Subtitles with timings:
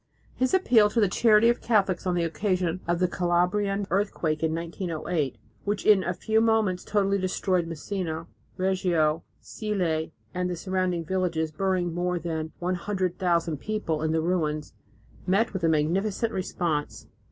[0.35, 4.51] His appeal to the charity of Catholics on the occasion of the Calabrian earthquake in
[4.55, 8.25] 1908, which in a few moments totally destroyed Messina,
[8.57, 14.73] Reggio, Sille and the surrounding villages, burying more than 100,000 people in the ruins,
[15.27, 17.05] met with a magnificent response.